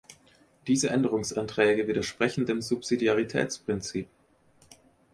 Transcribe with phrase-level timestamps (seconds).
[0.65, 4.09] Diese Änderungsanträge widersprechen dem Subsidiaritätsprinzip.